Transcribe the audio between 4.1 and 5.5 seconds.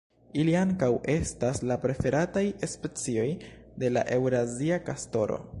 eŭrazia kastoro.